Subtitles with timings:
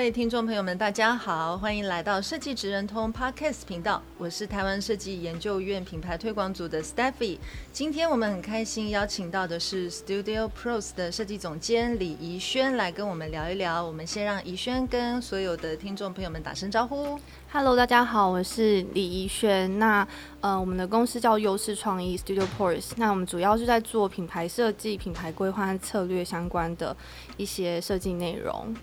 [0.00, 4.00] 各位听众朋友们，大家好，欢迎来到设计职人通 Podcast 频道。
[4.16, 7.36] 我是台湾设计研究院品牌推广组的 Steffi。
[7.70, 13.84] 今天我们很开心邀请到的是 Studio Pros 的设计总监李怡轩来跟我们聊一聊。
[13.84, 17.20] 我们先让怡轩跟所有的听众朋友们打声招呼。
[17.52, 19.78] Hello，大家好，我是李怡轩。
[19.78, 20.08] 那
[20.40, 22.92] 呃，我们的公司叫优势创意 Studio Pros。
[22.96, 26.96] 那我们主要是在做品牌设计、品牌规划策略相关的
[27.36, 28.74] 一些设计内容。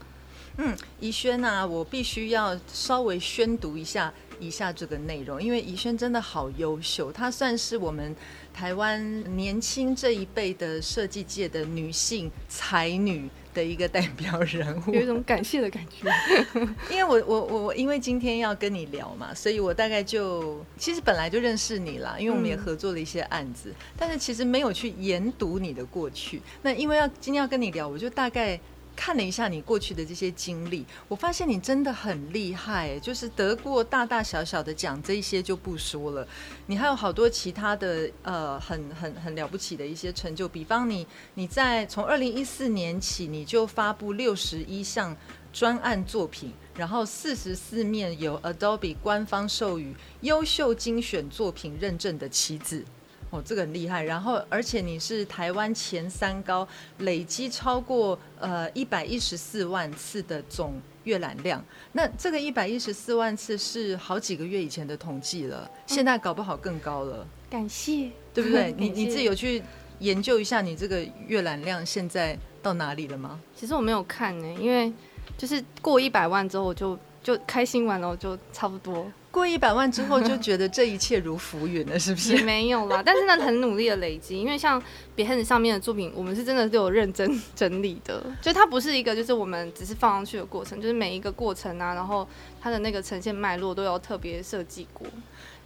[0.58, 8.16] 嗯，怡萱啊，我必须要稍微宣读一下以下这个内容，因为怡萱真的好优秀，她算是我们
[8.54, 16.12] 台湾年轻这一辈的设计界的女性才女的一个代表人物，有一种感谢的感觉。
[16.90, 26.42] 因为我我我因为今天要跟你聊嘛，所以我大概就其实本来就认识你啦，因为我们也合作了一些案子，嗯、但是其实没有去研读你的过去。
[26.64, 28.60] 那因为要今天要跟你聊，我就大概。
[28.98, 36.28] 看了一下你过去的这些经历，我发现你真的很厉害，就是得过大大小小的奖，这一些就不说了，
[36.66, 45.16] 你还有好多其他的呃很很很了不起的一些成就，比方你你在从二零一四年起，你就发布六十一项
[45.54, 52.84] 专案作品，然后四十四面有 Adobe 官方授予优秀精选作品认证的旗子。
[53.30, 54.04] 哦，这个很厉害。
[54.04, 56.68] 然后，而且你是台湾前三高，
[57.00, 61.64] 累积超过呃一百一十四万次的总阅览量。
[61.92, 67.18] 那这个一百一十四万次是好几个月以前的统计了，现在搞不好更高了。
[67.20, 68.74] 嗯、感谢，对不对？
[68.80, 69.62] 你你自己有去
[70.00, 73.40] 研究一下你这个阅览量现在到哪里了吗？
[73.56, 74.94] 其实我没有看呢，因为
[75.38, 79.06] 就是过一百万之后我就就开心完了，就差不多。
[79.38, 82.44] 过一百万之后就觉得这一切如浮云了，是不是？
[82.44, 84.38] 没有啦，但是呢，很努力的累积。
[84.38, 84.82] 因为像
[85.16, 92.28] 别恨上面的作品，我们是真的都有认真 整理的，就它不是一个就是我们只是放上去的过程，就是每一个过程啊，然后
[92.60, 95.08] 它的那个呈现脉络都要特别设计过。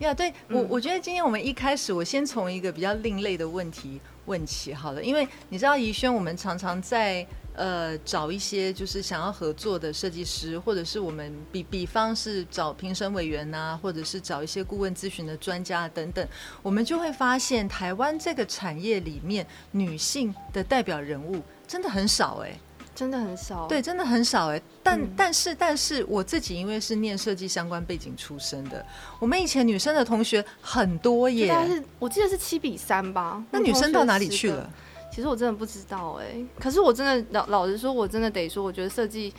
[0.01, 7.25] 呀，对我我觉得今天我们一开始，我先从一个比较另类的问题问起好了，因为你知道怡萱，我们常常在。
[7.53, 16.25] 呃，找一些就是想要合作的设计师，或者是我们比比方是找评审委员呐、啊，或者是找一些顾问咨询的专家等等，
[16.63, 22.59] 我们就会发现台湾这个产业里面女性的代表人物真的很少哎、欸，
[22.93, 24.63] 真的很少，对，真的很少哎、欸。
[24.83, 28.85] 但、嗯、但是但是我自己因为是念设计相关背景出身的，
[29.19, 34.69] 我们以前女生的同学很多耶，但是我记得是七比三吧，那女生到哪里去了？
[35.11, 39.33] 其实我真的不知道哎、欸，可是我真的老老实说，我真的得说，我觉得设计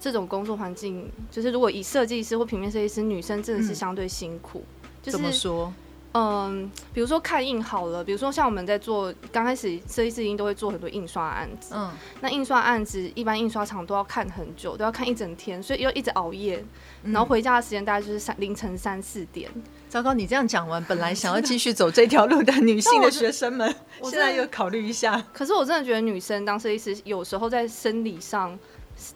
[0.00, 4.62] 这种工作环境，就是如果以设计师或平面设计师，女生真的是相对辛苦。
[4.82, 5.72] 嗯、就是怎么说？
[6.12, 11.90] 嗯，比如说看印好了，比如说像我们在做刚开始设计师已经都会做很多印刷案子，嗯，
[12.20, 16.64] 那印刷案子一般印刷厂都要看很久，都要看一整天，所以要一直熬夜，
[17.04, 19.48] 然后回家的时间大概就是三凌晨三四点。
[19.88, 23.72] 糟糕，你这样讲完，本来想要继续走这条路的女性的学生们，
[24.02, 25.24] 现在又考虑一下。
[25.32, 28.58] 可是我真的觉得女生当设计师有时候在生理上。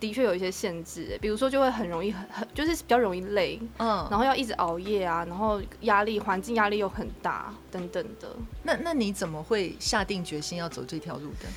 [0.01, 8.29] 的确有一些限制，比如说就会很容易很很就是比较容易累，嗯，然后要一直熬夜啊，然后压力环境压力又很大等等的。
[8.63, 11.49] 那那你怎么会下定决心要走这条路的？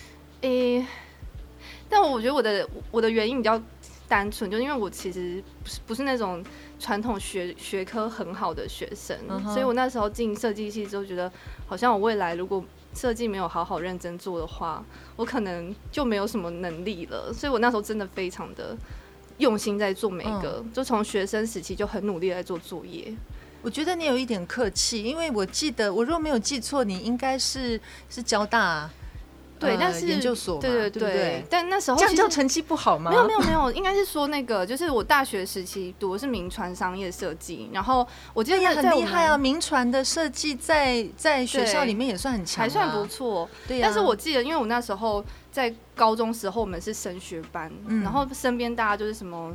[0.41, 0.87] 诶、欸，
[1.89, 3.61] 但我觉得我的我的原因比较
[4.07, 6.43] 单纯，就是因为我其实不是不是那种
[6.79, 11.31] 传统学学科很好的学生，嗯、所以我那时候进设计系之后觉得，
[11.65, 12.63] 好像我未来如果
[12.97, 14.83] 设计没有好好认真做的话，
[15.15, 17.31] 我可能就没有什么能力了。
[17.31, 18.75] 所以我那时候真的非常的
[19.37, 23.13] 用心在做每一个，嗯、就从学生时期就很努力在做作业。
[23.61, 27.79] 我觉得你有一点客气，因为我记得我如果没有记错，你应该是
[28.09, 28.89] 是交大。
[29.59, 33.11] 对，但是研究所对对对，对，对，但那时候这样叫成绩不好吗？
[33.11, 43.49] 没有没有没有，应该是说那个，就是我大学时期读的是名传商业设计，然后我记得也很厉害啊，名传的设计在在学校里面也算很强，还算不错。
[43.67, 47.71] 对，但是我记得，因为我那时候在高中时候，我们是升学班，
[48.03, 49.53] 然后身边大家就是什么。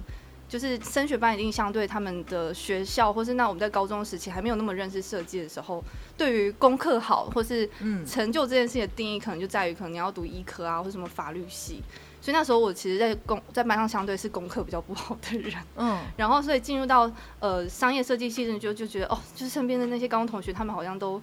[0.53, 5.83] 就是升学班一定相对他们的学校，或是那我们在高中时期还没有那么认识设计的时候，
[6.15, 7.67] 对于功课好或是
[8.07, 11.83] 成就这件事情的定义，可能就在于可能你要读医科啊，或什么法律系。
[12.21, 17.11] 所以那时候我其实在功在班上相对是功课比较不好的人，嗯，然后所以进入到
[17.41, 21.19] 呃商业设计系就就觉得哦，就是身边的那些高中同学他们好像都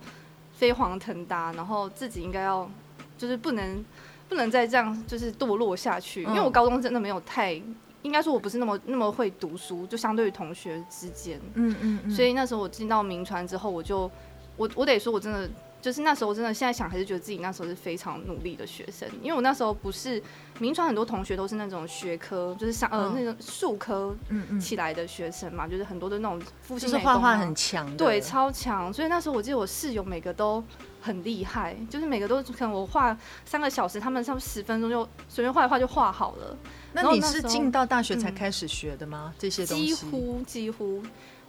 [0.56, 2.68] 飞黄腾达，然后自己应该要
[3.16, 3.86] 就是不能
[4.28, 7.62] 不能再这样就是堕落下去，因为我高中真的没有太
[8.02, 14.10] 应该说我不是那么那么会读书，就相对于同学之间，嗯嗯，嗯，所以那时候我进到名传之后，我就
[14.58, 15.50] 我我得说我真的。
[15.82, 20.22] 就是那时候，真的现在想还是觉得自己那时候是非常努力的学生，因为我那时候不是
[20.60, 24.14] 名传很多同学都是那种学科，就是像呃那种数科
[24.60, 26.42] 起来的学生嘛，就是很多的那种
[26.78, 28.92] 就是画画很强，对，超强。
[28.92, 30.62] 所以那时候我记得我室友每个都
[31.02, 36.58] 很厉害，就是每个都可能我画三个小时，他们差不多十分钟就随便画一画就画好了。
[36.94, 39.34] 那你是进到大学才开始学的吗？
[39.38, 39.86] 这些东西？
[39.88, 41.02] 几乎几乎，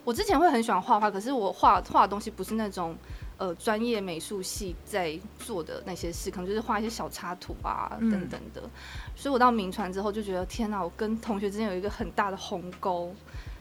[0.04, 2.96] 我之前会很喜欢画画，可是我画画的东西不是那种。
[3.40, 8.60] 呃，专业美术系在做的那些事，可能就是画一些小插图啊，等等的。
[8.60, 8.70] 嗯、
[9.16, 10.84] 所以我到名传之后就觉得，天哪！
[10.84, 13.14] 我跟同学之间有一个很大的鸿沟。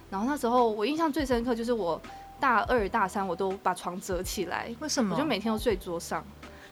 [0.10, 2.02] 然后那时候我印象最深刻就是我
[2.40, 5.16] 大二大三我都把床折起来，为什么？
[5.16, 6.26] 我就每天都睡桌上。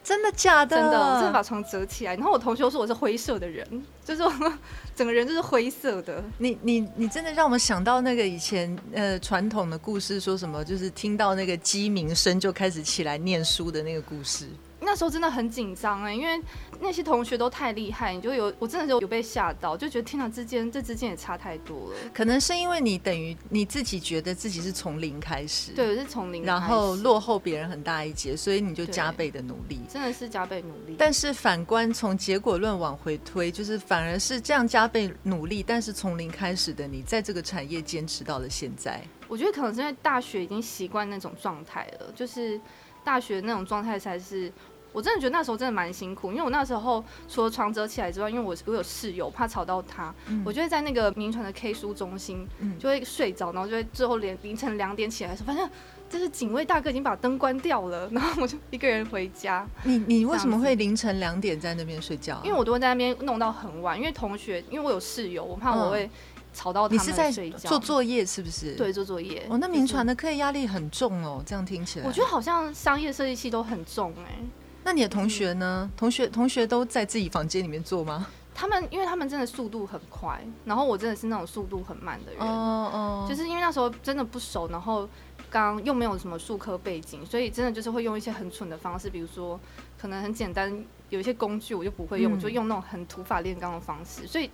[0.04, 0.78] 真的假的？
[0.78, 2.16] 真的，我真的把床折起来。
[2.16, 3.68] 然后我同学说我是灰色的人，
[4.06, 4.32] 就是我
[4.96, 6.24] 整个人就是灰色的。
[6.38, 14.48] 你你你真的让我们想到那个以前呃传统的故事，说什么就是听到那个鸡鸣声就开始起来念书的那个故事。
[14.80, 16.40] 那时候真的很紧张哎，因为
[16.80, 21.96] 那些同学都太厉害，你就有我真的就有被吓到，就觉得天哪，之间这之间也差太多了。
[22.14, 30.96] 可能是因为你等于你自己觉得自己是从零开始，对，是从零，然后落后别人很大一截，所以你就加倍的努力，真的是加倍努力。
[30.98, 39.02] 但是反观从结果论往回推，就是反而是这样加倍努力，但是从零开始的你，在这个产业坚持到了现在。
[39.28, 42.60] 我觉得可能是因为大学已经习惯那种状态了，就是
[43.08, 44.52] 大学那种状态才是。
[44.94, 52.48] 我真的觉得那时候真的蛮辛苦，因为我那时候除了床折起来之外，因为我我有室友，怕吵到他，嗯、我就会在那个名传的 K 书中心，
[52.80, 55.70] 就会睡着，然后就会最后连凌晨两点起来的时候，反正
[56.10, 59.68] 就是警卫大哥已经把灯关掉了， 然后我就一个人回家。
[59.84, 62.42] 你你为什么会凌晨两点在那边睡觉、啊？
[62.44, 66.10] 因为我都会在那边弄到很晚，因为同学，因为我有室友，我怕我会
[66.58, 67.24] 吵到他们睡觉。
[67.30, 68.74] 你是在做作业是不是？
[68.76, 69.46] 对，做作业。
[69.48, 72.08] 哦，那名传的课业压力很重哦，这样听起来。
[72.08, 74.44] 我觉得好像商业设计系都很重哎、欸。
[74.84, 75.88] 那你的同学呢？
[75.88, 78.26] 嗯、同学同学都在自己房间里面做吗？
[78.56, 82.42] 他们因为他们真的速度很快，然后我真的是那种速度很慢的人。
[82.42, 85.08] 哦哦，就是因为那时候真的不熟，然后
[85.52, 89.60] 刚又没有什么术科背景，所以真的就是会用一些很蠢的方式，比如说
[89.96, 94.50] 可能很简单，有一些工具我就不会用，嗯、我就用那种很土法炼钢的方式，所以。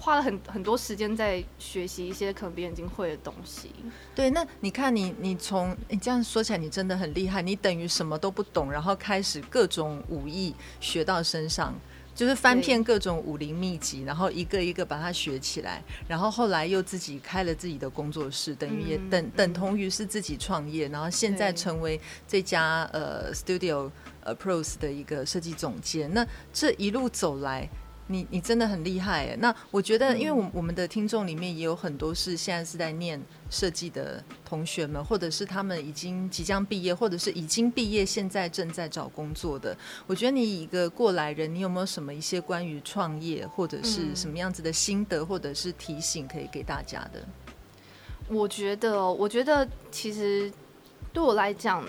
[0.00, 3.72] 花了很很多时间在学习一些可能别人已经会的东西。
[4.14, 7.42] 对，那你看你你从你这样说起来，你真的很厉害。
[7.42, 11.74] 你等于什么都不懂，然后开始各种武艺学到身上，
[12.18, 15.80] 就是翻遍各种武林秘籍，然后一个一个把它学起来。
[16.08, 20.88] 然后后来又自己开了自己的工作室，等于也等、嗯、等同于是自己创业。
[20.88, 23.88] 然后现在成为这家呃 Studio
[24.24, 26.12] 呃 Pros 的一个设计总监。
[26.12, 27.68] 那这一路走来。
[28.10, 29.36] 你你真的很厉害哎！
[29.38, 33.20] 那我觉得，因为我我们的听众里面也有很多是现在是在念
[33.50, 39.76] 设计的同学们，或者是他们已经即将毕业，或者是已经毕业现在正在找工作的。
[40.06, 47.22] 我觉得你一个过来人，你有没有什么一些关于创业或者是什么样子的心得，或者是提醒可以给大家的？
[48.28, 50.50] 我觉得，我觉得其实
[51.12, 51.84] 对我来讲，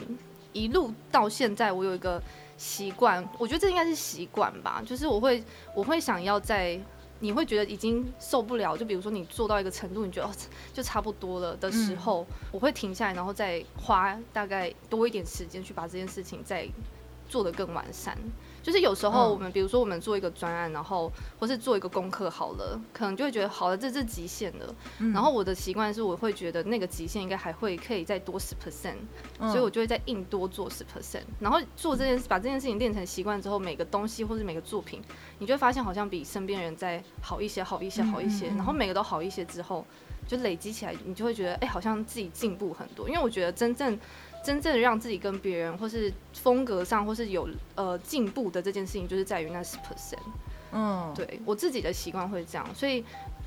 [0.51, 2.22] 一路到现在，我有一个。
[2.60, 4.84] 习惯，我觉得这应该是习惯吧。
[4.86, 5.42] 就是我会，
[5.74, 6.78] 我会想要在
[7.22, 10.32] 你会觉得已经受不了，就比如说你做到一个程度，你觉得哦，
[10.74, 16.68] 就差不多了的时候，嗯、我会停下来，然后再花大概多一点时间去把这件事情再
[17.30, 18.18] 做得更完善。
[18.70, 24.76] 就是有时候我们，比如说我们做一个专案，然后或是做一个功课好了，可能就会觉得好了，这是极限了。
[25.12, 28.98] 然后我的习惯是，我会觉得那个极限应该还会可以再多十 percent，
[29.40, 31.24] 所以我就会再硬多做十 percent。
[31.40, 35.02] 然后做这件事，把这件事情练成习惯之后，每个东西或是每个作品，
[35.40, 38.50] 你就会发现好像比身边人再好一些，好一些，好一些。
[38.50, 39.84] 然后每个都好一些之后，
[40.28, 43.10] 就累积起来，你就会觉得，哎，好像自己进步很多。
[43.10, 44.00] 因为我觉得真正。
[44.43, 50.17] 真正的让自己跟别人，或是风格上，或是有呃进步的这件事情，就是在于那十 percent。
[50.72, 53.03] 嗯，对我自己的习惯会这样，所以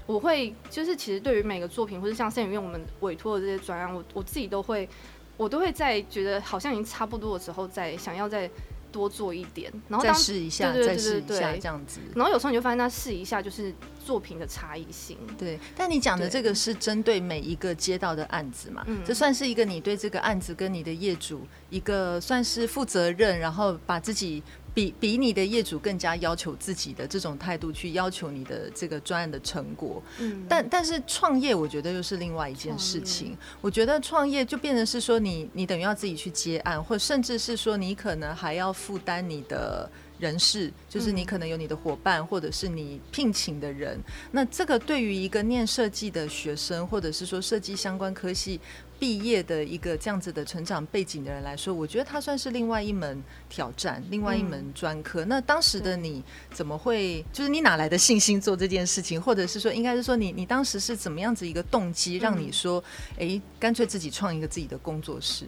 [0.06, 4.88] 我会就是其实对于每个作品，或是像摄影院我们委托的这些专案，我我自己都会，
[5.37, 8.50] 我都会在觉得好像已经差不多的时候，再想要再。
[8.92, 11.99] 多做一点，然后再试一下，再试一下这样子。
[12.14, 15.16] 然后有时候你就发现，那试一下就是作品的差异性。
[15.38, 18.84] 对，但你讲的这个是针对每一个接到的案子嘛？
[18.87, 24.42] 嗯，这算是一个你对这个案子跟你的业主一个算是负责任，然后把自己
[24.75, 30.02] 比比你的业主更加要求自己的这种态度去要求你的这个专案的成果。
[30.19, 33.37] 嗯，但但是创业我觉得又是另外一件事情。
[33.61, 39.91] 我觉得创业就变成是说你你等于要自己去接案，或甚至是说你可能还要负担你的。
[40.23, 43.99] 人事就是你可能有你的伙伴，或者是你聘请的人。
[44.31, 48.61] 那这个对于一个念设计的学生，或者是说设计相关科系
[49.00, 55.25] 毕业的一个这样子的成长背景的人来说，我觉得他算是另外一门挑战，另外一门专科。
[55.25, 62.83] 那当时的你怎么会，就是你哪来的信心做这件事情，或者是说，应该是说你你当时是怎么样子一个动机，让你说，
[63.19, 65.47] 哎，干脆自己创一个自己的工作室？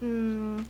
[0.00, 0.62] 嗯。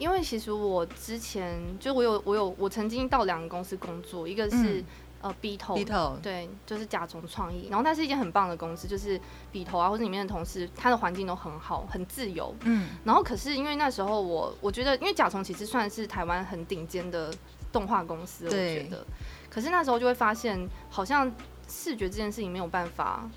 [0.00, 4.84] 因为其实我之前就我有我有我曾经到两个公司工作，一个是、嗯、
[5.20, 9.20] 呃 BITO，对，就是甲虫创意，然后它是一间很棒的公司，就是
[9.52, 12.54] BITO 啊或者里面的同事，他的环境都很好，很自由。
[12.62, 17.30] 嗯，然后可是因为那时候我我觉得，因为甲虫其实算是台湾很顶尖的
[17.70, 19.04] 动画公司，我觉得，
[19.50, 21.30] 可是那时候就会发现，好像
[21.68, 23.28] 视觉这件事情没有办法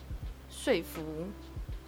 [0.49, 1.01] 说服。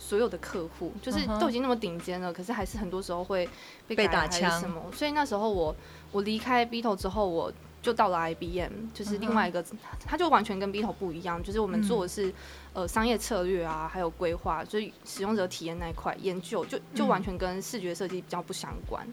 [0.07, 3.49] 所有的客户就是都已经那么顶尖了，可是还是很多时候会
[3.87, 4.59] 被打枪。
[4.59, 4.79] 什么。
[4.93, 5.75] 所以那时候我
[6.11, 9.65] 我离开 BITO 之后，我就到了 IBM，就是另外一个，
[10.05, 12.31] 它就完全跟 BITO 不一样，就是我们做的是
[12.73, 19.07] 呃商业策略啊，还有规划，就是使用者体验那一块研究，就就完全跟视觉设计比较不相关。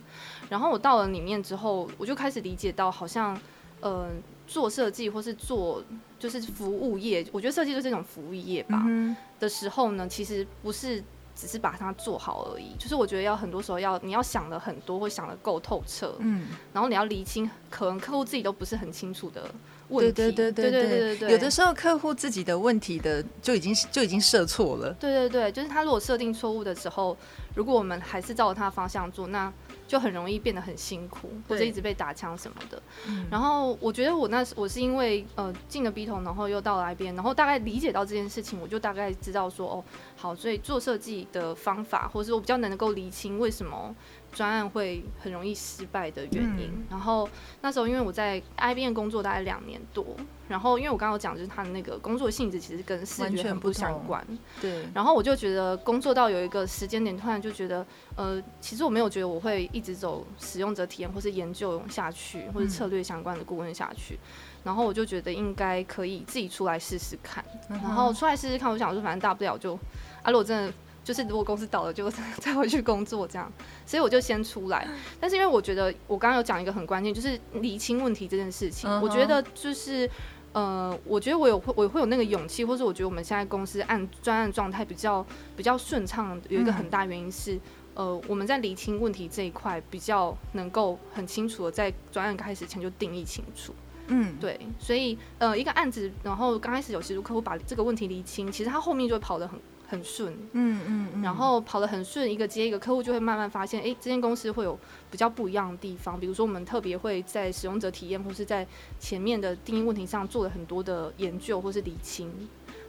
[0.51, 3.39] 然后我到了里面之后，我就开始理解到，好像
[3.81, 4.09] 呃
[4.53, 5.83] 做设计或是做
[6.19, 8.83] 就是服务业，我觉得设计就是一种服务业吧。
[8.87, 11.03] 嗯的时候呢，其实不是
[11.35, 19.51] 只是把它做好而已，就是我觉得要很多时候要你要想的很多，或想的够透彻，嗯，然后你要厘清，可能客户自己都不是很清楚的
[19.89, 27.17] 问题，对对对对对对对，有的时候客户自己的问题的就已经就已经设错了，对对对，就是他如果设定错误的时候，
[27.55, 29.53] 如果我们还是照着他的方向做，那。
[29.93, 32.83] 就很容易变得很辛苦，或者一直被打枪什么的。
[33.31, 39.85] 然后我觉得我那时我是因为呃进了 BITO，然后又到了 IBM，然后大概理解到这件事情，我就大概知道说哦
[40.17, 43.95] 好，所以做设计的方法，或者是我比较能够理清为什么。
[44.33, 46.71] 专案会很容易失败的原因。
[46.73, 47.29] 嗯、然后
[47.61, 50.05] 那时候因为我在 IBM 工作大概两年多，
[50.49, 54.27] 然后因为我刚刚讲，就是他的那个工作性质其实跟视觉很不相关。
[54.61, 54.87] 对。
[54.95, 57.87] 然后我就觉得工作到有一个时间点，突然就觉得，
[58.17, 64.15] 呃，其实我没有觉得我会一直走使用者体验或是研究下去，或是策略相关的顾问下去。
[64.15, 64.29] 嗯、
[64.65, 67.45] 然后我就觉得应该可以自己出来试试看。
[67.69, 69.75] 嗯、然后出来试试看，我想说反正大不了就，
[70.23, 70.73] 啊，如果真的。
[71.05, 73.51] 就是如果公司倒了，就 再回去工作这样，
[73.85, 74.89] 所以我就先出来。
[75.21, 78.89] 但是因为我觉得我刚刚有讲一个很关键，就是理清问题这件事情。
[78.89, 79.01] Uh huh.
[79.01, 80.09] 我觉得就是
[80.53, 87.55] 呃，我觉得我有会我会有那个勇气，或是我觉得我们现在公司按专案状态比较比较顺畅，有一个很大原因是、
[87.95, 93.75] 嗯、呃，我们在理清问题这一块比较能够很清楚的在专案开始前就定义清楚。
[94.09, 99.59] 嗯，对，所以呃，一个案子，然后刚开始有协助客户把这个问题理清，其实他后面就会跑得很。
[99.93, 104.79] 很顺，嗯嗯，嗯，然后跑得很顺，一个接一个客户就会慢慢发现，哎，这间公司会有
[105.11, 108.67] 比较不一样的地方，比如说我们特别会在使用者体验或是在
[108.99, 112.33] 前面的定义问题上做了很多的研究或是理清，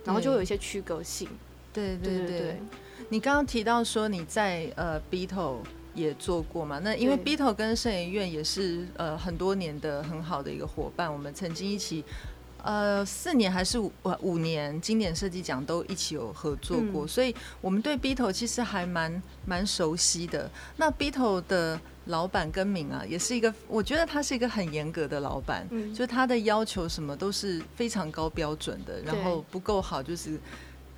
[0.05, 1.27] 然后就会有一些区隔性。
[1.73, 2.61] 对对对，
[3.09, 5.57] 你刚刚提到说你在呃 BITO
[5.93, 6.79] 也做过嘛？
[6.79, 12.05] 那因为 BITO 跟圣影院也是呃很多年的很好的一个伙伴，我们曾经一起。
[12.63, 13.91] 呃，四年还是五
[14.21, 20.49] 五年，经典设计奖都一起有合作过，嗯、所以我们对 BITO 其实还蛮蛮熟悉的。
[20.77, 30.39] 那 BITO 的老板跟明啊，也是一个，我觉得他是一个很严格的老板，嗯、就他的要求什么都是非常高标准的，然后不够好就是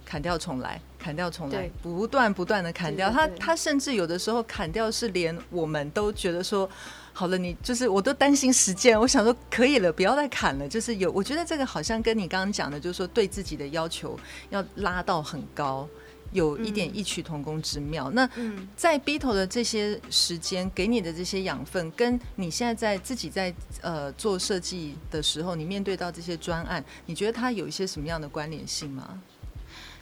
[0.06, 3.10] 砍掉重来，砍掉重来，不断不断的砍掉。
[3.10, 6.70] 他他甚至有的时候砍掉是连我们都觉得说。
[7.18, 10.68] 好了，你就是我都担心时间，我想说可以了，不要再砍了。
[10.68, 14.20] 就是有，我觉得这个好像跟你刚刚讲的，就是说对自己的要求
[14.50, 15.88] 要拉到很高，
[16.34, 18.12] 有一点异曲同工之妙。
[18.12, 18.30] 嗯、那
[18.76, 29.22] 在 BITO 的这些时间给你的这些养分，跟你现在在自己在呃做设计的时候，你面对到这些专案，你觉得它有一些什么样的关联性吗？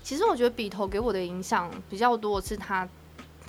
[0.04, 2.90] 其实我觉得 BITO 给我的影响比较多的是它。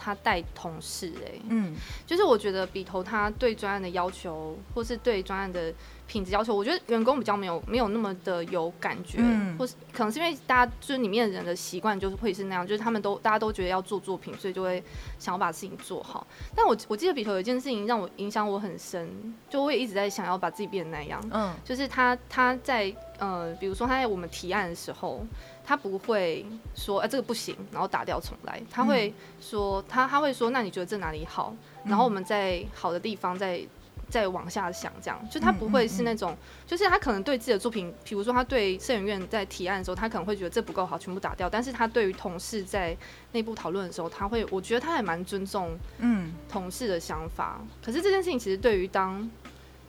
[0.04, 1.75] 他带同事哎、欸，嗯，
[2.06, 5.73] 就是我觉得 BITO 他对专案的要求，或是对专案的
[6.06, 14.82] 品质要求，我觉得员工比较没有没有那么的有感觉，嗯、或是可能是因为大家就是里面的人的习惯就是会是那样，就是他们都大家都觉得要做作品，所以就会
[15.18, 16.26] 想要把事情做好。
[16.54, 25.25] 但我我记得 BITO 有一件事情让我影响我很深，就我也一直在想要把自己变成那样，嗯，就是他他在呃，比如说他在我们提案的时候。
[25.66, 26.44] 他不会
[26.75, 28.61] 说，哎、欸，这个不行，然后打掉重来。
[28.70, 31.56] 他会说，他他会说，那你觉得这哪里好？
[31.87, 33.62] 然后我们在好的地方再
[34.08, 41.50] 再往下想，这样就他不会是那种，嗯嗯嗯、就是他可能对自己的作品，比如说他对摄影院在提案的时候，他可能会觉得这不够好，全部打掉。
[41.50, 42.96] 但是他对于同事在
[43.32, 47.58] 内部讨论的时候，他会，我觉得他还蛮尊重嗯同事的想法。
[47.60, 49.28] 嗯、可是这件事情其实对于当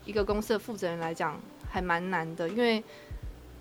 [0.05, 2.83] 一个公司的负责人来讲，还蛮难的，因为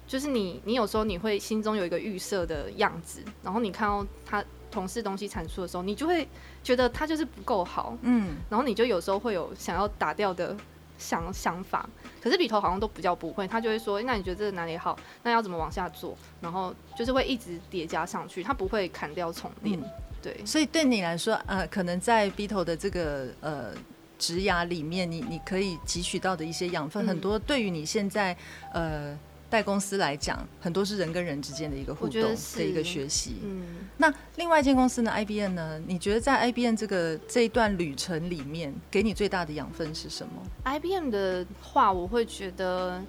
[0.07, 4.43] 就是你你有时候你会心中有一个预设的样子，然后你看到他。
[4.71, 6.27] 同事东西产出的时候，你就会
[6.65, 10.57] 觉得它就是不够好，嗯，然后你就有时候会有想要打掉的
[10.99, 11.89] 想想法。
[12.21, 14.99] 可是里头好像都比较不会，他就会说：“那你觉得这个哪里好？
[15.23, 19.79] 那要怎么往下做？”然后就是会一直叠加上去，他不会砍掉重练。
[19.79, 19.85] 嗯、
[20.23, 23.75] 对，所以对你来说，呃，可能在 BITO 的这个呃
[24.19, 28.35] 职涯里面，你你可以汲取到的一些养分、嗯、很多，对于你现在
[28.73, 29.15] 呃。
[29.55, 33.37] 在公司来讲，很多是人跟人之间的一个互动的一个学习。
[33.45, 33.63] 嗯，
[33.99, 35.81] 那另外一间公司呢，IBM 呢？
[35.87, 40.33] 你觉得在 IBM 这个这一段旅程里面，给你最大的养分是什么
[40.65, 43.01] ？IBM 的话，我会觉得，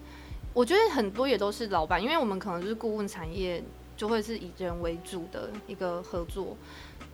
[0.54, 3.64] 我觉得很多也都是老板，因为我们可能就是顾问产业，
[3.98, 6.56] 就会是以人为主的一个合作。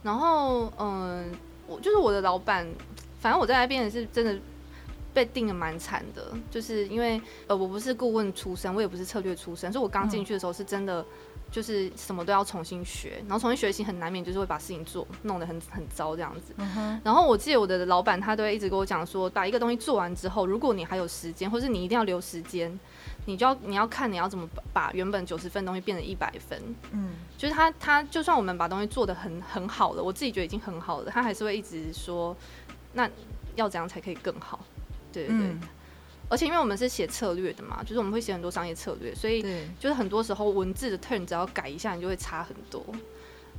[0.04, 1.32] 然后，嗯，
[1.68, 2.68] 我就是我的老板，
[3.22, 4.38] 反正我在 IBM 是真的。
[5.14, 11.06] 被定的蛮惨的，就是因为呃，我不是顾问出身，我也不是策略出身，所以我刚进去的时候是真的
[11.52, 16.54] 就是什么都要重新学，然后重新学习很难免就是会把事情做弄得很很糟这样子。
[16.58, 22.80] 嗯、然后我记得我的老板他都会一直跟我讲说，把一个东西做完之后，如果你还有时间，或是你一定要留时间，
[23.26, 26.58] 你就要你要看你要怎么把把原本九十分东西变成一百分。
[26.92, 32.36] 嗯，就是他他就算我们把东西做得很很好了，我自己觉得已经很好了，他还是会一直说，
[32.94, 33.10] 那
[33.56, 34.58] 要怎样才可以更好？
[35.12, 35.60] 对对对，嗯、
[36.30, 39.42] 而且因为我们是写策略的嘛，就是我们会写很多商业策略，所以
[39.80, 42.86] 就是很多时候文字的 turn 只要改一下，你就会差很多。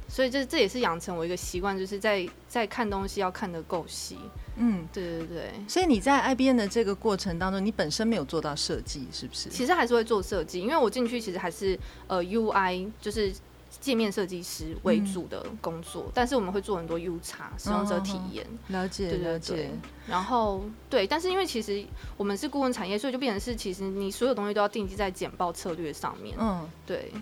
[0.08, 4.18] 所以这这也是养成我一个习惯，就是在在看东西要看得够细。
[4.56, 5.50] 嗯，对对对。
[5.66, 9.48] 所以你在 IBN 的这个过程当中，你本身没有做到设计，是不是？
[9.48, 13.32] 其实还是会做设计，因为我进去其实还是呃 UI，就是。
[13.82, 19.32] 界面设计师为主的工作，嗯、但是我们会做很多 U 差使用者体验、哦，了解，对对对。
[19.32, 19.70] 了解。
[20.06, 21.84] 然后对，但是因为其实
[22.16, 26.36] 我们是顾问产业，所以就变成是，其实你所有东西都要定基在简报策略上面。
[26.38, 27.12] 嗯，对。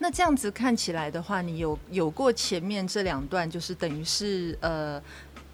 [0.00, 5.00] 那这样子看起来的话，你有有过前面这两段，就是等于是呃。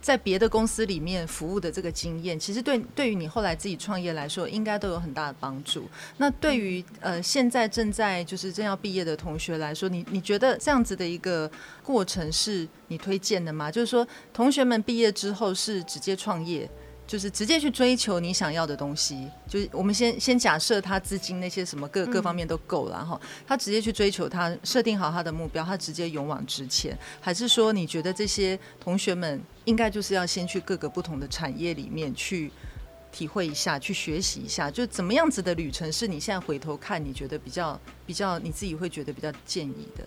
[0.05, 5.89] 在别的公司里面服务的这个经验，其实对对于你后来自己创业来说，应该都有很大的帮助。
[6.19, 11.51] 那对于呃现在正在就是正要毕业的同学来说，你你觉得这样子的一个
[11.83, 13.71] 过程是你推荐的吗？
[13.71, 16.69] 就是说，同学们毕业之后是直接创业？
[17.07, 32.51] 就是直接去追求你想要的东西，就是我们先先假设他资金那些什么各各方面都够了哈，他直接去追求他设定好他的目标，他直接勇往直前，还是说你觉得这些同学们应该就是要先去各个不同的产业里面去
[33.13, 40.05] 体会一下，去学习一下，就怎么样子的旅程是你现在回头看你觉得比较比较你自己会觉得比较建议的？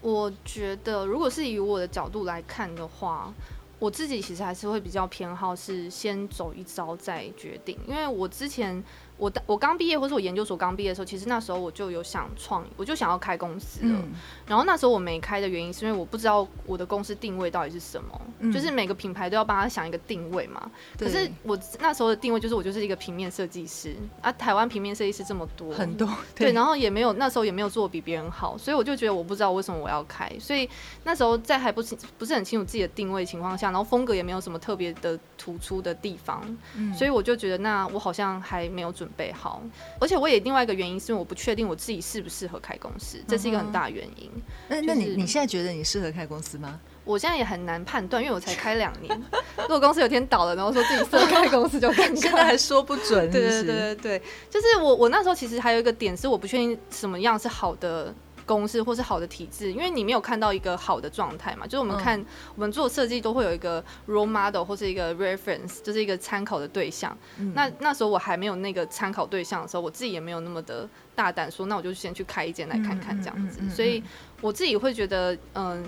[0.00, 3.30] 我觉得如果是以我的角度来看的话。
[3.78, 8.82] 我自己其实还是会比较偏好是先走一招再决定，因为我之前。
[9.18, 13.98] 我我刚毕业，或是我研究所刚毕业的时候，其实那时候我就有想创，我就想要开公司了。
[13.98, 14.12] 嗯、
[14.46, 20.70] 然后那时候我没开的原因，是因为我不知道我的公司定位到底是什么，嗯、就是每个品牌都要帮他想一个定位嘛。
[20.96, 30.30] 可是我那时候的定位就是我就是一个平面设计师啊，台湾平面设计师这么多，很多对，对，然后也没有那时候也没有做比别人好，所以我就觉得我不知道为什么我要开。
[30.38, 30.68] 所以
[31.02, 36.40] 那时候在还不是不是很清楚自己的定位情况下，然后风格也没有什么特别的突出的地方，
[36.76, 39.62] 嗯、所以我就觉得那我好像还没有准备好，
[40.00, 44.30] 而且我也另外一个原因是因为我不确定我自己适不适合开公司，这是一个很大原因。
[44.68, 46.80] 那、嗯就是、那你你现在觉得你适合开公司吗？
[47.04, 49.22] 我现在也很难判断，因为我才开两年。
[49.56, 53.62] 如果公司有天倒了，然后说自己适合开公司就尴尬，现在还说不准是不是？
[53.62, 58.14] 对对对对对，就是我我那时候其实还有一个点是我不确定什么样是好的。
[58.48, 67.14] 公式或是好的体制，因为你没有看到一个好的状态嘛，就是我们看、嗯、我们做设计都会有一个 role model 或是一个 reference，就是一个参考的对象。
[67.36, 73.60] 嗯、那那时候我还没有那个参考对象的时候，我自己也没有那么的大胆说，那我就先去开一间来看看这样子。
[73.68, 74.02] 所以
[74.40, 75.84] 我自己会觉得，嗯，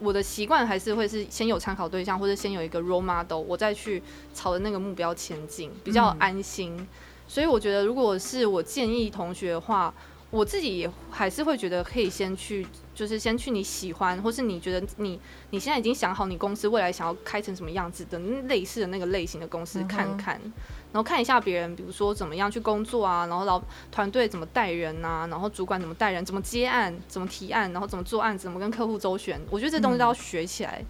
[0.00, 4.02] 我的习惯还是会是先有参考对象，或者先有一个 role model，我再去
[4.34, 6.76] 朝着那个目标前进，比较安心。
[6.76, 6.86] 嗯、
[7.28, 9.94] 所以我觉得，如果是我建议同学的话。
[10.30, 12.64] 我自己也还是会觉得可以先去，
[12.94, 15.18] 就是先去你喜欢，或是你觉得你
[15.50, 18.16] 你现在已经想好你公司未来想要开成什么样子的
[18.46, 20.52] 类似的那个类型的公司看看，嗯、
[20.92, 30.86] 然后看一下别人，比如说怎么样去工作啊，然后老团队怎么带人啊，然后主管怎么带人，怎么接案，怎么提案，然后怎么做案子，怎么跟客户周旋，我觉得这东西都要学起来，嗯、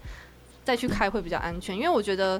[0.63, 2.39] 再去开会比较安全，因为我觉得。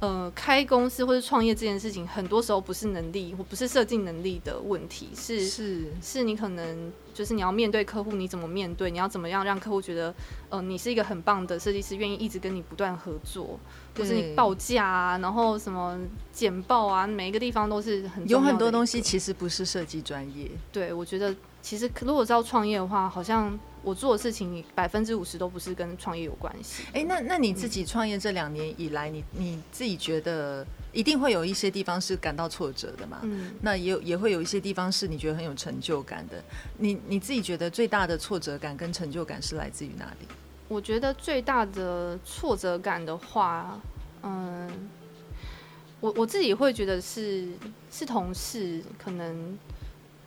[0.00, 8.90] 呃，开公司或者创业这件事情，很多时候不是能力或不是设计能力的问题，是是是你可能就是你要面对客户，你怎么面对？
[8.90, 10.14] 你要怎么样让客户觉得，
[10.48, 13.60] 呃，你是一个很棒的设计师，愿意一直跟你不断合作，
[13.94, 16.00] 就是你报价啊，然后什么
[16.32, 18.26] 简报啊，每一个地方都是很。
[18.26, 20.50] 有很多东西其实不是设计专业。
[20.72, 23.58] 对，我觉得其实如果是要创业的话，好像。
[23.82, 26.82] 我做的事情百分之五十都不是跟创业有关系。
[26.88, 33.20] 哎、欸，那那你自己创业这两年以来，你你自己觉得一定会有一些地方是感到挫折的嘛？
[33.22, 36.44] 嗯，那也有也会有一些地方是你觉得很有成就感的。
[36.76, 40.28] 你你自己觉得最大的挫折感跟成就感是来自于哪里？
[40.68, 43.80] 我觉得最大的挫折感的话，
[44.22, 44.70] 嗯，
[46.00, 47.48] 我我自己会觉得是
[47.90, 49.58] 是同事，可能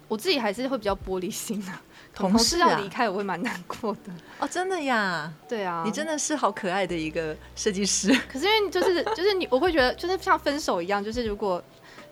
[0.07, 1.81] 我自己还是会比较玻璃心啊。
[2.15, 4.11] 同事要离开，我会蛮难过的。
[4.37, 5.33] 哦，真的呀？
[5.49, 8.13] 对啊，你真的是好可爱的一个设计师。
[8.31, 11.59] 可是因为就是就是你，我会觉得就是像分手一样，就是如果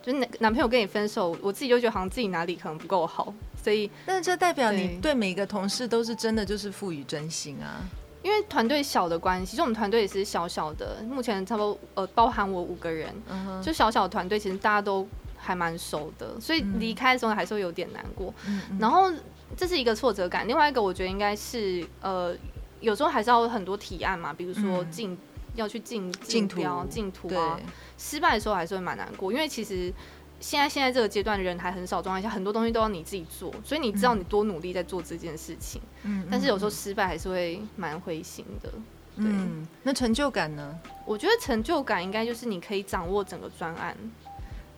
[0.02, 7.78] 就是男男朋友跟你分手，我自己就觉得好像自己哪里可能不够好，所以但是这代表你对每一个同事都是真的就是赋予真心啊。
[8.24, 15.06] 因为团队小的关系，其实我们团队也是小小的，目前差不多呃包含我五个人，嗯，就小小的团队，其实大家都
[15.42, 18.32] 还蛮熟的，所以离开的时候还是会有点难过。
[18.78, 19.12] 然后。
[19.54, 22.34] 这是一个挫折感，另外一个我觉得应该是，呃，
[22.80, 25.18] 有时候还是要很多提案嘛，比如说进、嗯、
[25.56, 27.60] 要去竞竞标、进图啊，
[27.98, 29.92] 失败的时候还是会蛮难过，因为其实
[30.40, 38.70] 现在现在这个阶段人还很少状态下，很多东西都要你自己做，所以你知道你多努力在做这件事情，嗯，但是有时候失败还是会蛮灰心的，
[39.16, 39.26] 对。
[39.26, 40.80] 嗯，那成就感呢？
[41.04, 43.94] 我觉得成就感应该就是你可以掌握整个专案，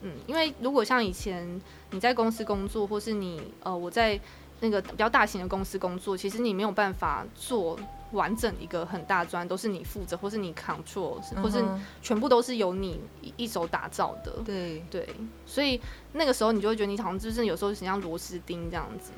[0.04, 4.20] 嗯，因为如果像以前你在公司工作，或是你呃我在。
[4.60, 7.78] 那个比较大型的公司工作，其实你没有办法做
[8.12, 11.62] 完整一个很大专，都是你负责，或是你 control，或是
[12.00, 12.98] 全部都是由你
[13.36, 14.32] 一手打造的。
[14.42, 15.06] 对对，
[15.44, 15.78] 所以
[16.12, 19.10] 那个时候你就会觉得你好像就是有时候很像螺丝钉这样子。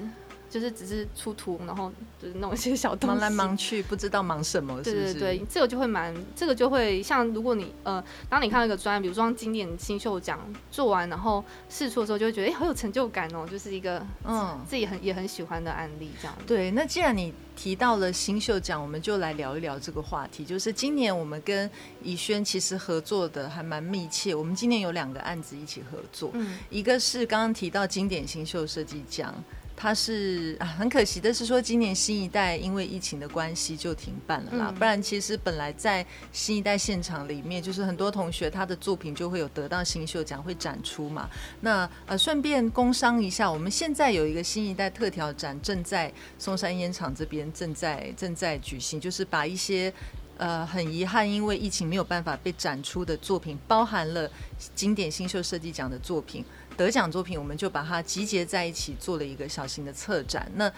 [0.57, 4.83] 就是只是出图，然后就是弄一些小东西，忙来忙去，不知道忙什么。
[4.83, 10.41] 是是对对对，这个就会蛮，这个就会像如果你呃，当你看到一个专案，比如说像经典新秀奖
[10.71, 16.35] 做完，然后试出的时候，就会觉得哎，好有成就感哦，就是一个嗯自己很也很喜欢的案例这样。
[16.47, 20.43] 对，那既然你提到了新秀奖，我们就来聊一聊这个话题。
[20.43, 21.71] 就是今年我们跟
[22.03, 29.35] 怡轩其实合作的还蛮密切，我们今年有两个案子一起合作，嗯，一个是刚刚提到经典新秀设计奖。
[29.77, 34.67] 他是啊，很可惜的是说，今年新一代因为疫情的关系就停办了啦。
[34.71, 41.29] 嗯、不然其实本来在新一代现场里面，就是很多同学他的作品就会有得到新秀奖会展出嘛。
[41.61, 49.93] 那呃，顺便工商一下，我们现在有一个新一代特调展正在松山烟厂这边正在正在举行，就是把一些
[50.39, 54.31] 呃很遗憾因为疫情没有办法被展出的作品，包含了
[54.75, 56.43] 经典新秀设计奖的作品。
[56.77, 60.51] 得奖作品，我们就把它集结在一起，做了一个小型的策展。
[60.55, 60.71] 那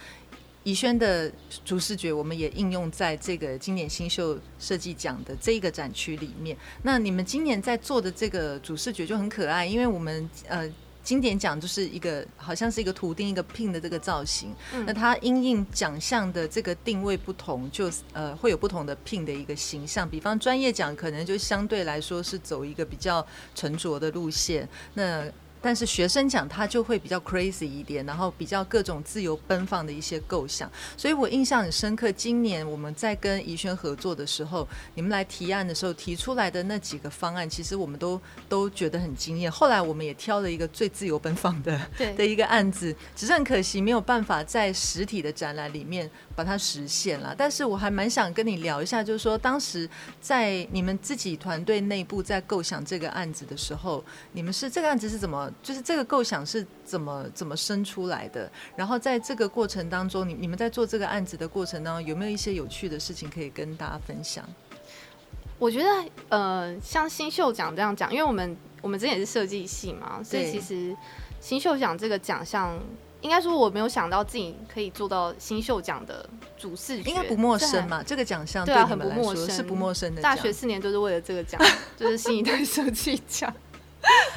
[0.64, 1.30] 怡轩的
[1.64, 6.54] 主视觉，我们也应用在这个经典新秀设计奖的这个展区里面。
[6.82, 10.70] 那你们今年在做的这个主视觉就很可爱，因为我们呃
[11.02, 14.54] 经典奖就是一个好像是一个图钉一个 pin 的这个造型。
[14.74, 20.06] 嗯、那它因应奖项的这个定位不同，就呃会有不同的 pin 的一个形象。
[20.06, 24.68] 比方专业奖可能就相对来说是走一个比较沉着的路线。
[24.92, 25.24] 那
[25.61, 32.11] 但是学生奖他就会比较 crazy 一点，然后比较各种自由奔放的一些构想，所以我印象很深刻。
[32.12, 39.51] 今年我们在跟怡轩合作的时候，你们来提案的时候提出来的那几个方案，其实我们都都觉得很惊艳。
[39.51, 47.35] 后来我们也挑了一个最自由奔放的对的一个案子，只是很可惜没有办法在实体的展览里面把它实现了。
[47.37, 55.53] 但是我还蛮想跟你聊一下，就是说当时在你们自己团队内部在构想这个案子的时候，你们是这个案子是怎么？
[55.61, 58.48] 就是这个构想是怎么怎么生出来的？
[58.77, 64.44] 然后在这个过程当中，你你们在做这个案子的过程当中，有没有一些有趣的事情可以跟大家分享？
[65.59, 65.90] 我觉得，
[66.29, 70.96] 呃，像新秀奖这样讲，因为我们我们之前也是设计系嘛，所以其实
[71.40, 72.79] 新秀奖这个奖项，
[73.20, 78.02] 应该说我没有想到自己可以做到新秀奖的主视觉，应该不陌生嘛？
[78.02, 80.22] 这个奖项对啊，很不陌生，是不陌生的。
[80.22, 81.61] 大学四年都是为了这个奖，
[81.96, 83.52] 就是新一代设计奖。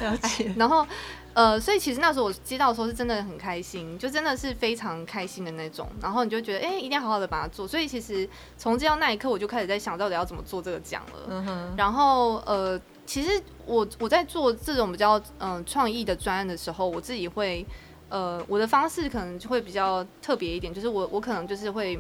[0.02, 0.86] 了解，然后，
[1.34, 5.88] 呃，所以其实那时候我接到的时候是真的很开心，就真的是非常开心的那种。
[6.02, 7.68] 然后你就觉得，哎，一定要好好的把它做。
[7.68, 11.74] 所以其实从接到那一刻，我就开始在想到底要怎么做这个奖了。
[11.78, 17.66] 然后，呃，其实我我在做这种比较嗯、呃、创意的专案的时候，我自己会，
[18.12, 21.98] 呃，我的方式可能就会比较特别一点，就是我我可能就是会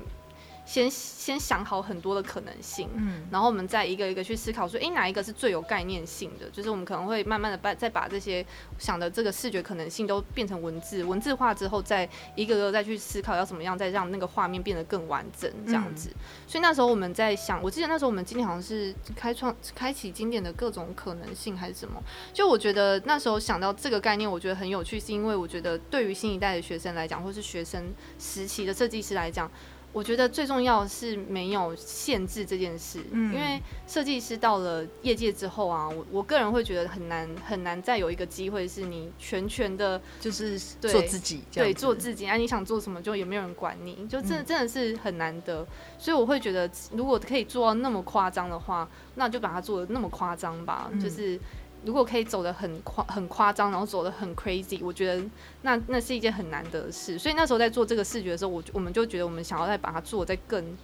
[0.63, 6.49] 先先想好很多的可能性，嗯，然后我们再一个一个去思考说，哎，哪一个是最有概念性的？
[6.49, 8.45] 就是我们可能会慢慢的把再把这些
[8.77, 16.09] 想的这个视觉可能性都变成文字，文字化之后，再一个个再去思考要怎么样再让那个画面变得更完整，这样子。
[16.09, 16.15] 嗯、
[16.47, 22.01] 所以那时候我们在想，我记得那时候我们今天好像是开创开启经典的各种可能性还是什么？
[22.31, 29.51] 就我觉得那时候想到这个概念，我觉得很有趣，是因为我觉得对于新一代的学生来讲，或是学生时期的设计师来讲。
[29.93, 45.67] 我觉得最重要是没有限制这件事，嗯，因为设计师到了业界之后啊，我我个人会觉得很难很难再有一个机会是你全权的，就是做自己，对，做自己，哎，你想做什么就也没有人管你，就真的真的是很难得，
[45.99, 51.39] 所以我会觉得如果可以做到那么夸张的话，那就把它做的那么夸张吧，就是。
[51.83, 55.23] 如果可以走得很夸很夸张，然后走得很 crazy，我觉得
[55.63, 57.17] 那那是一件很难得的事。
[57.17, 60.77] 所以那时候在做这个视觉的时候，我我们就觉得我们想要再把它做再更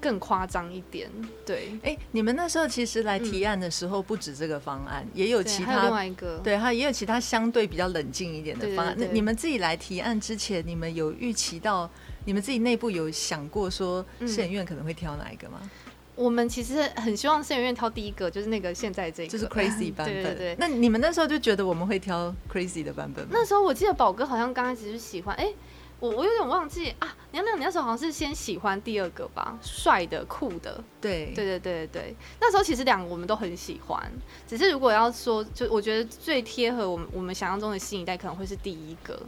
[0.00, 1.10] 更夸张一点。
[1.44, 8.94] 对，哎、欸，你们那时候其实来提案的时候，不止这个方案，嗯、也有其他有另外一个，对，它也有其他相对比较冷静一点的方案。
[8.98, 11.90] 那你们自己来提案之前，你们有预期到
[12.24, 15.58] 你们自己内部有想过说摄影院可能会挑哪一个吗？
[15.62, 15.70] 嗯
[16.16, 20.22] 我们其实很希望摄影院挑第一个，就是那个现在这个，就是 crazy 版本。
[20.22, 20.56] 对对对。
[20.58, 23.30] 那你们那时候就觉得我们会挑 crazy 的版本吗？
[23.32, 25.56] 那时候我记得宝哥好像刚开始是喜欢，哎、欸，
[25.98, 27.16] 我我有点忘记啊。
[27.32, 30.82] 娘娘你那时候好像是先喜欢第二个吧，帅的酷的。
[31.00, 32.16] 对对对对对。
[32.40, 34.00] 那时候其实两个我们都很喜欢，
[34.46, 39.20] 只是如果要说，就我觉得最贴合我们我们想象中的新一代，可能会是第一个。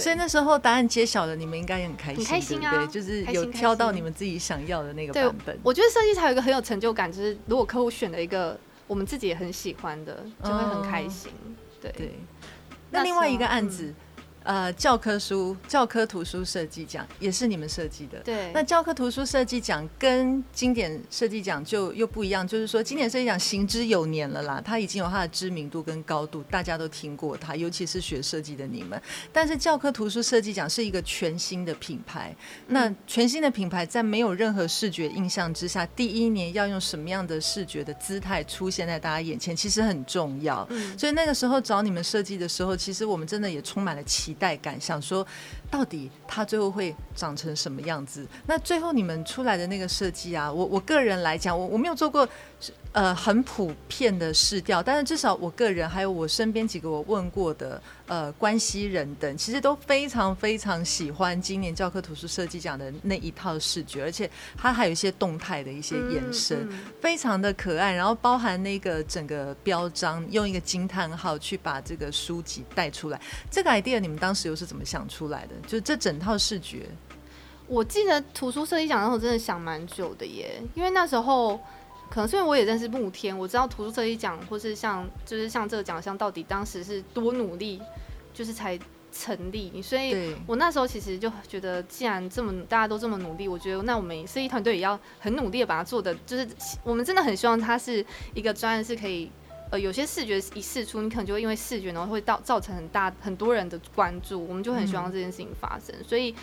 [0.00, 2.86] 所以那时候答案揭晓了，你们应该也很开心，很开心啊，对？
[2.88, 5.58] 就是有挑到你们自己想要的那个版本。
[5.62, 11.30] 我觉得设计才有一个很有成就感，就是如果客户选了一个我们自己也很喜欢的，就会很开心。
[11.46, 12.18] 嗯、对对。
[12.90, 13.84] 那另外一个案子。
[13.84, 13.94] 嗯
[14.42, 18.18] 呃，教科书、教科图书设计奖也是你们设计的。
[18.20, 18.50] 对。
[18.54, 29.00] 那教科图书设计奖跟经典设计奖就又不一样，就是说经典设计奖行之有年了啦，它已经有它的知名度跟高度，大家都听过它，尤其是学设计的你们。
[29.30, 32.34] 但是教科图书设计奖是一个全新的品牌，
[32.68, 40.66] 那全新的品牌在没有任何视觉印象之下，第一年要用什么样的视觉的姿态出现在大家眼前，其实很重要。
[40.70, 40.98] 嗯。
[40.98, 44.29] 所以那个时候找你们设计的时候，其实我们真的也充满了期。
[44.30, 45.26] 期待感，想说
[45.68, 48.24] 到底它最后会长成什么样子？
[48.46, 52.28] 那最后你们出来的那个设计啊，我我个人来讲，我我没有做过。
[52.92, 67.92] 呃，很普遍的试调，但是至少我个人还有我身边几个我问过的呃关系人等，其实都非常非常喜欢今年教科图书设计奖的那一套视觉，而且它还有一些动态的一些延伸，嗯嗯、非常的可爱。
[67.92, 73.20] 然后包含那个整个标章，用一个惊叹号去把这个书籍带出来。
[73.48, 75.54] 这个 idea 你们当时又是怎么想出来的？
[75.62, 76.88] 就是这整套视觉，
[77.68, 81.60] 我记得图书设计奖的时候真的想蛮久的耶，因为那时候。
[82.10, 87.80] 可能是因为我也认识慕天，我知道图书设计奖或是像就是像这个奖项到底当时是多努力，
[88.34, 88.76] 就是才
[89.12, 89.80] 成立。
[89.80, 96.48] 所以我那时候其实就觉得，既然这么大家都这么努力，我觉得那我们设计团队也要很努力的把它做的，就是
[96.82, 99.30] 我们真的很希望它是一个专案，是可以
[99.70, 106.34] 呃有些视觉一试出，你可能就会因为视觉然后会造造成很大很多人的关注，我们就很希望这件事情发生，所以。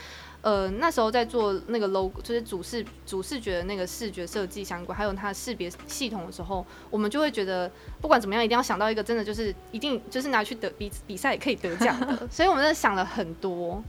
[0.41, 7.69] 呃，那时候在做那个 logo，就是主视主视觉的那个视觉设计相关，还有它的识别系统的时候，我们就会觉得，
[7.99, 12.27] 不管怎么样，一定要想到一个真的就是一定就是拿去得比比赛也可以得奖的。
[12.31, 13.83] 所以我们在想了很多。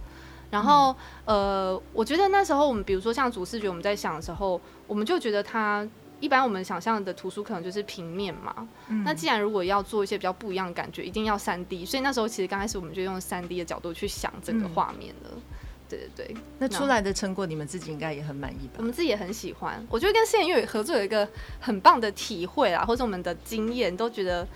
[0.51, 5.87] 然后，呃，我觉得那时候我们比如说像主视觉，我们在想的时候，我们就觉得它
[6.19, 8.67] 一般我们想象的图书可能就是平面嘛。
[8.89, 9.05] 嗯。
[9.05, 11.85] 那既然如果要做一些比较不一样的感觉，一定要三 D。
[11.85, 15.31] 所以那时候其实刚开始我们就用三 D 的角度去想整个画面了。
[15.35, 15.43] 嗯
[15.89, 18.75] 对对对，那出来的成果你们自己应该也很满意吧？
[18.79, 19.85] 我们自己也很喜欢。
[19.89, 21.29] 我觉得跟摄影院合作有一个
[21.61, 24.47] 很棒的体会啦，或者我们的经验都觉得，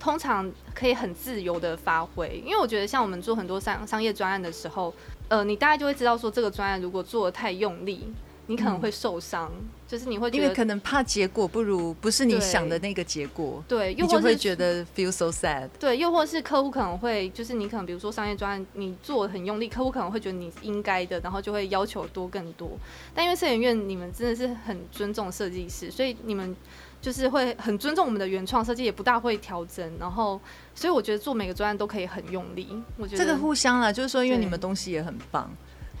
[0.00, 2.42] 通常可以很自由的发挥。
[2.44, 4.92] 因为我觉得像我们做很多商商业专案的时候，
[5.28, 8.12] 呃，你大概就会知道说这个专案如果做的太用力。
[8.52, 22.72] 你可能会受伤，嗯，就是你会觉得，因为可能怕结果不如不是你想的那个结果，对，又你就会觉得 feel so sad，对，又或是客户可能会，就是你可能比如说商业专案，你做得很用力，客户可能会觉得你应该的，然后就会要求多更多。
[23.14, 26.54] 但因为摄影院你们真的是很尊重设计师，所以你们
[27.00, 30.38] 就是会很尊重我们的原创设计，也不大会调整，然后
[30.74, 32.68] 所以我觉得做每个专案都可以很用力。
[32.98, 35.50] 我觉得这个互相啦，就是说因为你们东西也很棒。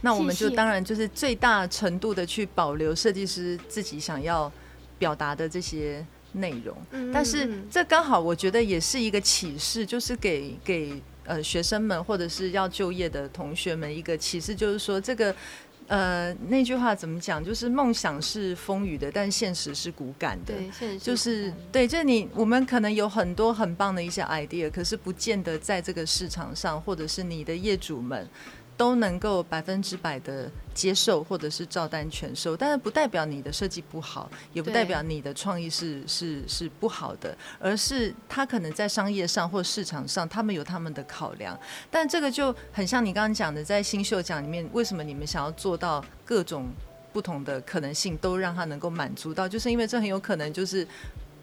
[0.02, 4.52] 那我们就当然就是最大程度的去保留设计师自己想要
[4.98, 6.76] 表达的这些内容，
[7.12, 15.34] 但是这刚好我觉得也是一个启示，就是给给呃学生们或者是要就业的同学们一个启示，就是说这个
[15.88, 17.44] 呃，那句话怎么讲？
[17.44, 20.54] 就是梦想是风雨的，但现实是骨感的。
[20.54, 28.26] 对，现实就是对，就是你我们可能有很多很棒的一些 idea，可是不见得在这个市场上，或者是你的业主们。
[28.76, 41.58] 都能够百分之百的接受，或者是照单全收，但是不代表你的设计不好，也不代表你的创意是是是不好的，而是他可能在商业上或市场上，他们有他们的考量。
[41.90, 46.68] 但这个就很像你刚刚讲的，在新秀奖里面，为什么你们想要做到各种
[47.12, 50.86] 不同的可能性，都让他能够满足到，就是因为这很有可能就是。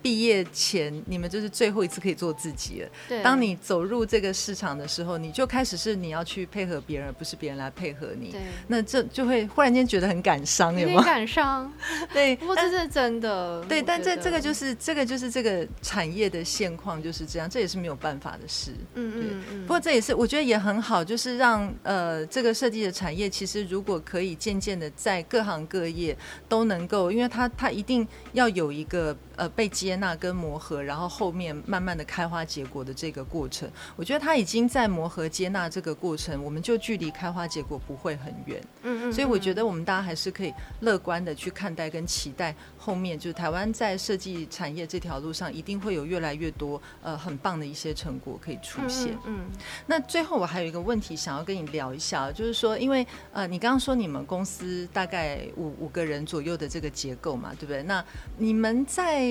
[0.02, 2.90] 毕业前，你们就是最后一次可以做自己了。
[3.08, 8.32] 对，当你走入这个市场的时候，你就开始是你要去配合别人，而不是别人来配合你。
[8.32, 11.02] 对，那这就会忽然间觉得很感伤，有没有？
[11.02, 11.72] 感伤。
[12.14, 13.64] 对，不过这是真的。
[13.66, 18.72] 对，但这这个就是这个就是这个产业的现况就是这样，这也是没有办法的事。
[18.96, 19.62] 嗯嗯嗯。
[19.64, 29.16] 不过这也是我觉得也很好，就是让呃这个设计的产业，其实如果可以渐渐的在各行各业都能够，因为它它一定要有一个。
[29.40, 38.62] 呃，被接纳跟磨合，然后后面慢慢的开花结果的这个过程，我觉得他已经在磨合接纳这个过程，我们就距离开花结果不会很远。
[38.84, 39.14] 嗯，嗯嗯。
[39.14, 49.14] 所以我觉得我们大家还是可以乐观的去看待跟期待后面，就是台湾在设计产业这条路上一定会有越来越多呃很棒的一些成果可以出现。
[49.26, 49.52] 嗯，嗯。
[49.86, 57.82] 那最后我还有一个问题想要跟你聊一下，就是说，因为呃你刚刚说你们公司大概五五个人左右的这个结构嘛，对不对？
[57.84, 58.04] 那
[58.38, 59.29] 你们在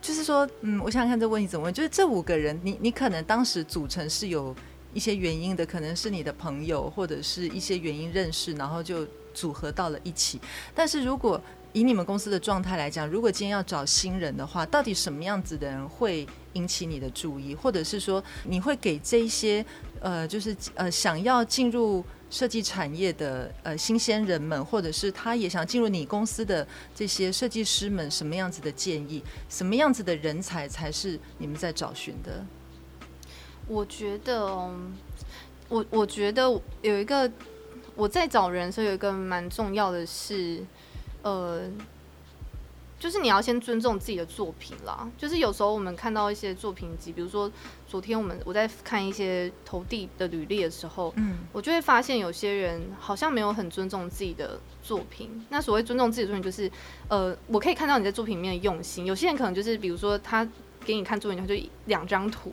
[0.00, 1.72] 就是说，嗯，我想想看这个问题怎么问。
[1.72, 4.52] 就是这五个人，你你可能当时组成是有
[4.92, 10.40] 一些原因的，可能是你的朋友或者是一些原因认识，然后就组合到了一起。
[10.74, 11.40] 但是如果
[11.72, 19.64] 以你们公司的状态来讲，如果今天要找新人的话，到底什么样子的人会引起你的注意，或者是说你会给这一些
[20.00, 22.04] 呃，就是呃想要进入。
[22.32, 29.22] 设计产业的呃新鲜人们，或者是他也想进入你公司的这些设计师们，什么样子的建议？
[29.50, 32.42] 什么样子的人才才是你们在找寻的？
[33.68, 34.46] 我觉得，
[35.68, 36.44] 我我觉得
[36.80, 37.30] 有一个
[37.94, 40.64] 我在找人所以有一个蛮重要的是，
[41.20, 41.60] 呃。
[43.02, 45.10] 就是你要先尊重自己的作品啦。
[45.18, 47.50] 就是有时候我们看到一些作品集，比如说
[47.88, 55.44] 昨天我们我在看一些投递的履历的时候，嗯，我就会发现有些人好像没有很尊重自己的作品。
[55.48, 56.70] 那所谓尊重自己的作品，就是
[57.08, 59.04] 呃，我可以看到你在作品里面的用心。
[59.04, 60.46] 有些人可能就是比如说他
[60.84, 62.52] 给你看作品，他就两张图，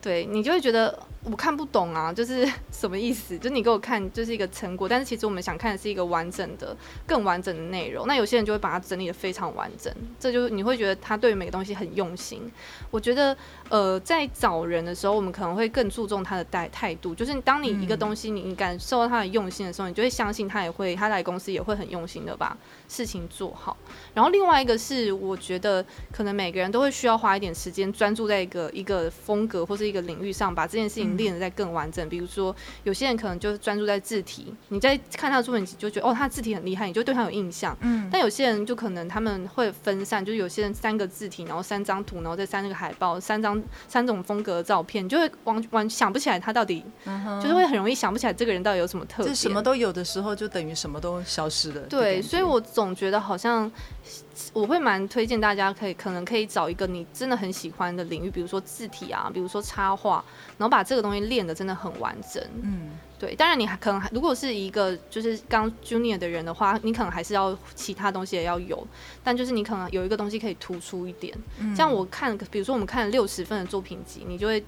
[0.00, 0.98] 对你就会觉得。
[1.28, 3.36] 我看不懂啊， 就是什么意思？
[3.36, 8.06] 就你给我看，就是一个成果，但是其实我们想看的是一个完整的、更完整的内容。
[8.06, 12.48] 那有些人就会把它整理的非常完整，这就是你会觉得他对每个东西很用心。
[12.92, 13.36] 我觉得，
[13.70, 23.76] 呃，在找人的时候，我们可能会更注重他的态态度，就是当你一个东西你你感受到他的用心的时候，你就会相信他也会，他来公司也会很用心的把事情做好。
[24.14, 31.16] 然后另外一个是，我觉得可能每个人都会需要花一点时间专注在一个一个风格或是一个领域上，把这件事情。
[31.16, 32.54] 练得再更完整，比如说
[32.84, 37.74] 有些人可能就是专注在字体，你在看他的作品就觉得哦，他字体很厉害，你就对他有印象。
[37.80, 49.34] 嗯，但有些人就可能他们会分散，就是有些人三个字体，然后三张图，然后再三个海报，三张三种风格的照片，就会完完想不起来他到底，嗯，就是会很容易想不起来这个人到底有什么特点。
[49.34, 51.80] 什么都有的时候，就等于什么都消失了。
[51.82, 53.70] 对，所以我总觉得好像。
[54.52, 60.22] 我会蛮推荐大家可以可能可以找一个你真的很喜欢的领域，比如说字体啊，比如说插画，
[60.58, 62.42] 然后把这个东西练得真的很完整。
[62.60, 63.34] 嗯，对。
[63.34, 68.86] 当然你还可能如果是一个就是刚 junior 的人的话，你可能还是要其他东西也要有，
[69.24, 71.34] 但就是你可能有一个东西可以突出一点。
[71.58, 74.62] 嗯，像我看，比如说我们看了六十分的作品集，你就会。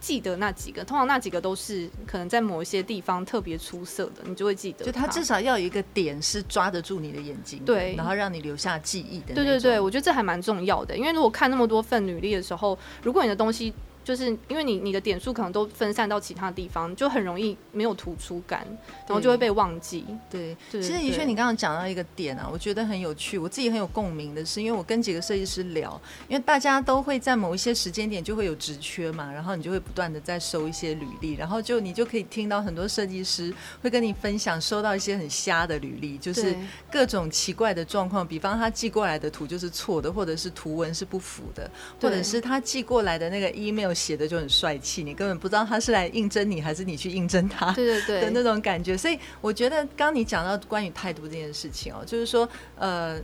[0.00, 4.84] 记得那几个，通常那几个都是可能在某一些地方特别出色的，你就会记得。
[4.84, 9.34] 就他至少要有一个点是抓得住你的眼睛，对，然后让你留下记忆的。
[9.34, 13.72] 对对对，我觉得这还蛮重要的，因为如果看那么多份履历的时候，如果你的东西。
[14.02, 18.66] 就是因为你你的点数可能都分散到其他地方，就很容易没有突出感，
[19.06, 20.04] 然后就会被忘记。
[20.30, 33.52] 对，对其实的确，你刚刚讲到一个点啊，我觉得很有趣，我自己很有共鸣的是，因为我跟几个设计师聊，因为大家都会在某一些时间点就会有职缺嘛，然后你就会不断的在收一些履历，然后就你就可以听到很多设计师
[33.82, 36.56] 会跟你分享收到一些很瞎的履历，就是
[36.90, 41.70] 各种奇怪的状况，比方他寄过来的图就是错的，或者是图文是不符的，
[42.00, 43.89] 或者是他寄过来的那个 email。
[43.94, 48.96] 写的就很帅气，你根本不知道他是来应征你，还是你去应征他，对对对 的那种感觉。
[48.96, 53.20] 所以我觉得，刚刚你讲到关于态度这件事情哦，就是说，呃，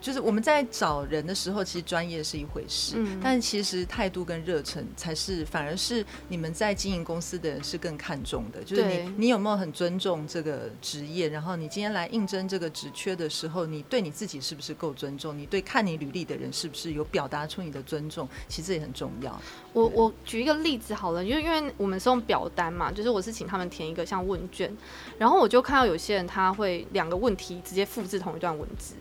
[0.00, 8.62] 就是我们在找人的时候，其实专业是一回事，嗯，但是其实态度跟热忱才是，反而是你们在经营公司的人是更看重的。
[8.62, 11.28] 就是你，你有没有很尊重这个职业？
[11.28, 15.36] 然后你今天来应征这个职缺的时候，你对你自己是不是够尊重？
[15.36, 18.28] 你对看你履历的人是不是有表达出你的尊重？
[18.48, 19.40] 其实也很重要。
[19.72, 24.74] 我我举一个例子好了，因为因为我们是用表单嘛，就是我是请他们填一个像问卷，
[25.18, 28.94] 然后我就看到有些人他会两个问题直接复制同一段文字。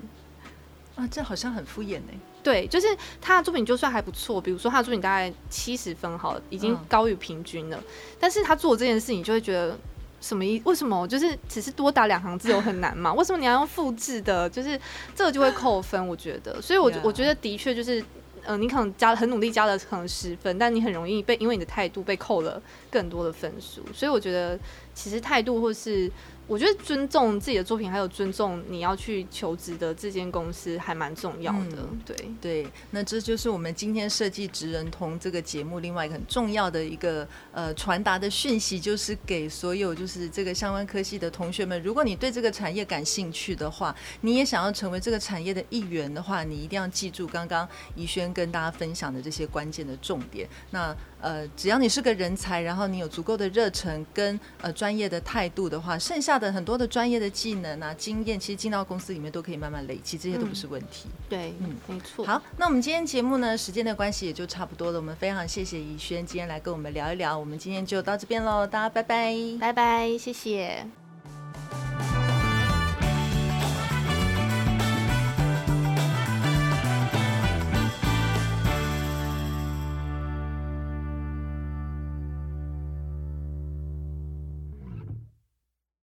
[0.98, 2.12] 啊，这好像很敷衍呢。
[2.42, 2.88] 对，就是
[3.22, 7.78] 他的作品就算还不错，比如说他的作品大概七十分，好了，已经高于平均了。
[7.78, 7.84] 嗯、
[8.20, 9.78] 但是他做这件事情，就会觉得
[10.22, 10.60] 什么意？
[10.66, 11.08] 为什么？
[11.08, 13.14] 就是只是多打两行字有很难嘛？
[13.16, 14.50] 为什么你要用复制的？
[14.50, 14.80] 就是
[15.14, 16.60] 这个就会扣分，我觉得。
[16.62, 18.06] 所以我，我觉得的确就是，嗯、
[18.46, 23.84] 呃，你可能加很努力加了可能十分，但你很容易被因为你的态度被扣了更多的分数。
[23.94, 24.58] 所以我觉得，
[24.96, 26.12] 其实态度或是。
[26.48, 31.78] 我觉得尊重自己的作品，还有尊重你要去求职的这间公司，还蛮重要的。
[31.80, 50.48] 嗯、对对，那这就是我们今天设计职人通这个节目另外一个很重要的一个呃传达的讯息，就是给所有就是这个相关科系的同学们，如果你对这个产业感兴趣的话，你也想要成为这个产业的一员的话，你一定要记住刚刚怡轩跟大家分享的这些关键的重点。
[50.72, 61.08] 那呃，只要你是个人才，然后你有足够的热忱跟呃专业的态度的话，剩下的很多的专业的技能啊、经验，其实进到公司里面都可以慢慢累积，这些都不是问题。
[61.08, 62.26] 嗯、对，嗯，没错。
[62.26, 64.98] 好，那我们今天节目呢，时间的关系也就差不多了。
[64.98, 70.86] 我们非常谢谢怡轩今天来跟我们聊一聊，我们今天就到这边喽，大家拜拜，拜拜，谢谢。